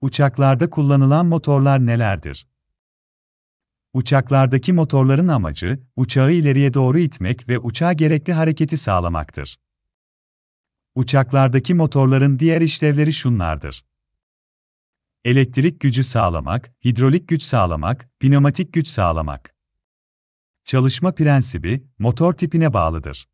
uçaklarda 0.00 0.70
kullanılan 0.70 1.26
motorlar 1.26 1.86
nelerdir? 1.86 2.46
Uçaklardaki 3.92 4.72
motorların 4.72 5.28
amacı, 5.28 5.82
uçağı 5.96 6.32
ileriye 6.32 6.74
doğru 6.74 6.98
itmek 6.98 7.48
ve 7.48 7.58
uçağa 7.58 7.92
gerekli 7.92 8.32
hareketi 8.32 8.76
sağlamaktır. 8.76 9.60
Uçaklardaki 10.94 11.74
motorların 11.74 12.38
diğer 12.38 12.60
işlevleri 12.60 13.12
şunlardır. 13.12 13.84
Elektrik 15.24 15.80
gücü 15.80 16.04
sağlamak, 16.04 16.72
hidrolik 16.84 17.28
güç 17.28 17.42
sağlamak, 17.42 18.10
pneumatik 18.20 18.72
güç 18.72 18.88
sağlamak. 18.88 19.54
Çalışma 20.64 21.14
prensibi, 21.14 21.84
motor 21.98 22.32
tipine 22.32 22.72
bağlıdır. 22.72 23.28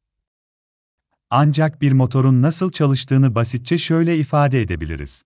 Ancak 1.30 1.82
bir 1.82 1.92
motorun 1.92 2.42
nasıl 2.42 2.72
çalıştığını 2.72 3.34
basitçe 3.34 3.78
şöyle 3.78 4.18
ifade 4.18 4.62
edebiliriz. 4.62 5.24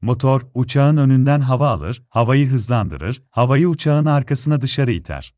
Motor, 0.00 0.42
uçağın 0.54 0.96
önünden 0.96 1.40
hava 1.40 1.68
alır, 1.68 2.02
havayı 2.08 2.48
hızlandırır, 2.48 3.22
havayı 3.30 3.68
uçağın 3.68 4.06
arkasına 4.06 4.62
dışarı 4.62 4.92
iter. 4.92 5.34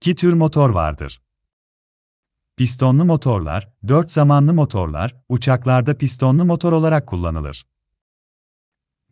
İki 0.00 0.14
tür 0.14 0.32
motor 0.32 0.70
vardır. 0.70 1.22
Pistonlu 2.56 3.04
motorlar, 3.04 3.72
dört 3.88 4.10
zamanlı 4.10 4.54
motorlar, 4.54 5.16
uçaklarda 5.28 5.98
pistonlu 5.98 6.44
motor 6.44 6.72
olarak 6.72 7.06
kullanılır. 7.06 7.66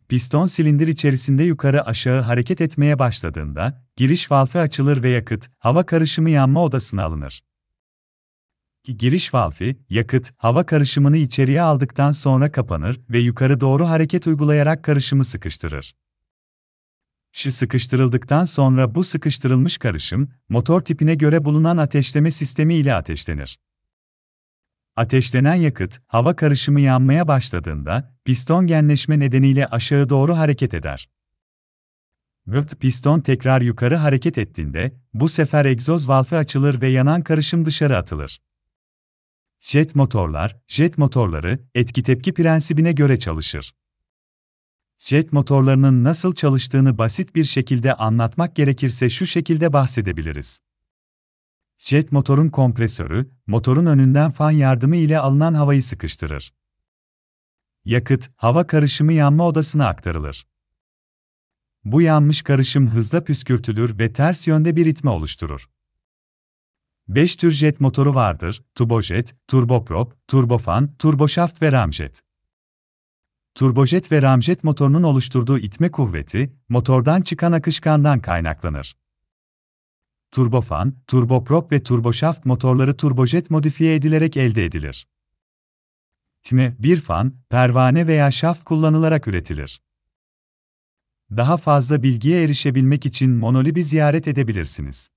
Piston 0.09 0.47
silindir 0.47 0.87
içerisinde 0.87 1.43
yukarı 1.43 1.85
aşağı 1.85 2.21
hareket 2.21 2.61
etmeye 2.61 2.99
başladığında, 2.99 3.85
giriş 3.95 4.31
valfi 4.31 4.59
açılır 4.59 5.03
ve 5.03 5.09
yakıt, 5.09 5.49
hava 5.59 5.85
karışımı 5.85 6.29
yanma 6.29 6.63
odasına 6.63 7.03
alınır. 7.03 7.43
Giriş 8.93 9.33
valfi, 9.33 9.77
yakıt, 9.89 10.33
hava 10.37 10.65
karışımını 10.65 11.17
içeriye 11.17 11.61
aldıktan 11.61 12.11
sonra 12.11 12.51
kapanır 12.51 12.99
ve 13.09 13.19
yukarı 13.19 13.61
doğru 13.61 13.87
hareket 13.87 14.27
uygulayarak 14.27 14.83
karışımı 14.83 15.25
sıkıştırır. 15.25 15.95
Şu 17.31 17.51
sıkıştırıldıktan 17.51 18.45
sonra 18.45 18.95
bu 18.95 19.03
sıkıştırılmış 19.03 19.77
karışım, 19.77 20.29
motor 20.49 20.81
tipine 20.81 21.15
göre 21.15 21.45
bulunan 21.45 21.77
ateşleme 21.77 22.31
sistemi 22.31 22.75
ile 22.75 22.93
ateşlenir. 22.93 23.59
Ateşlenen 24.95 25.55
yakıt, 25.55 26.01
hava 26.07 26.35
karışımı 26.35 26.81
yanmaya 26.81 27.27
başladığında, 27.27 28.17
piston 28.25 28.67
genleşme 28.67 29.19
nedeniyle 29.19 29.67
aşağı 29.67 30.09
doğru 30.09 30.37
hareket 30.37 30.73
eder. 30.73 31.09
Vırt 32.47 32.79
piston 32.79 33.19
tekrar 33.19 33.61
yukarı 33.61 33.95
hareket 33.95 34.37
ettiğinde, 34.37 34.93
bu 35.13 35.29
sefer 35.29 35.65
egzoz 35.65 36.07
valfi 36.07 36.35
açılır 36.35 36.81
ve 36.81 36.87
yanan 36.87 37.21
karışım 37.21 37.65
dışarı 37.65 37.97
atılır. 37.97 38.39
Jet 39.59 39.95
motorlar, 39.95 40.57
jet 40.67 40.97
motorları, 40.97 41.59
etki 41.75 42.03
tepki 42.03 42.33
prensibine 42.33 42.91
göre 42.91 43.19
çalışır. 43.19 43.75
Jet 44.99 45.33
motorlarının 45.33 46.03
nasıl 46.03 46.35
çalıştığını 46.35 46.97
basit 46.97 47.35
bir 47.35 47.43
şekilde 47.43 47.93
anlatmak 47.93 48.55
gerekirse 48.55 49.09
şu 49.09 49.25
şekilde 49.25 49.73
bahsedebiliriz. 49.73 50.59
Jet 51.77 52.11
motorun 52.11 52.49
kompresörü, 52.49 53.29
motorun 53.47 53.85
önünden 53.85 54.31
fan 54.31 54.51
yardımı 54.51 54.95
ile 54.95 55.19
alınan 55.19 55.53
havayı 55.53 55.83
sıkıştırır. 55.83 56.53
Yakıt, 57.85 58.29
hava 58.35 58.67
karışımı 58.67 59.13
yanma 59.13 59.47
odasına 59.47 59.87
aktarılır. 59.87 60.47
Bu 61.83 62.01
yanmış 62.01 62.41
karışım 62.41 62.89
hızla 62.89 63.23
püskürtülür 63.23 63.99
ve 63.99 64.13
ters 64.13 64.47
yönde 64.47 64.75
bir 64.75 64.85
itme 64.85 65.09
oluşturur. 65.09 65.69
5 67.07 67.35
tür 67.35 67.51
jet 67.51 67.79
motoru 67.79 68.15
vardır: 68.15 68.63
turbojet, 68.75 69.35
turboprop, 69.47 70.27
turbofan, 70.27 70.95
turboşaft 70.95 71.61
ve 71.61 71.71
ramjet. 71.71 72.23
Turbojet 73.55 74.11
ve 74.11 74.21
ramjet 74.21 74.63
motorunun 74.63 75.03
oluşturduğu 75.03 75.59
itme 75.59 75.91
kuvveti, 75.91 76.53
motordan 76.69 77.21
çıkan 77.21 77.51
akışkandan 77.51 78.19
kaynaklanır. 78.19 78.97
Turbofan, 80.31 80.93
turboprop 81.07 81.71
ve 81.71 81.83
turboşaft 81.83 82.45
motorları 82.45 82.97
turbojet 82.97 83.49
modifiye 83.49 83.95
edilerek 83.95 84.37
elde 84.37 84.65
edilir. 84.65 85.07
İtme, 86.39 86.75
bir 86.79 87.01
fan, 87.01 87.33
pervane 87.49 88.07
veya 88.07 88.31
şaft 88.31 88.63
kullanılarak 88.63 89.27
üretilir. 89.27 89.81
Daha 91.31 91.57
fazla 91.57 92.03
bilgiye 92.03 92.43
erişebilmek 92.43 93.05
için 93.05 93.31
Monolib'i 93.31 93.83
ziyaret 93.83 94.27
edebilirsiniz. 94.27 95.09